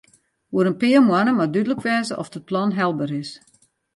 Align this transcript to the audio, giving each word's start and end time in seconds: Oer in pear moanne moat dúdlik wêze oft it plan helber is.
Oer 0.53 0.67
in 0.71 0.79
pear 0.81 1.01
moanne 1.07 1.33
moat 1.35 1.51
dúdlik 1.55 1.83
wêze 1.85 2.13
oft 2.21 2.37
it 2.39 2.47
plan 2.49 2.71
helber 2.79 3.11
is. 3.21 3.31